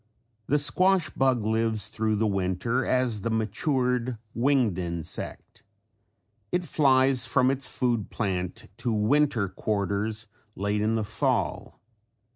]The 0.47 0.57
squash 0.57 1.11
bug 1.11 1.45
lives 1.45 1.85
thru 1.87 2.15
the 2.15 2.25
winter 2.25 2.83
as 2.83 3.21
the 3.21 3.29
matured 3.29 4.17
winged 4.33 4.79
insect. 4.79 5.61
It 6.51 6.65
flies 6.65 7.27
from 7.27 7.51
its 7.51 7.67
food 7.77 8.09
plant 8.09 8.67
to 8.77 8.91
winter 8.91 9.47
quarters 9.47 10.25
late 10.55 10.81
in 10.81 10.95
the 10.95 11.03
fall. 11.03 11.79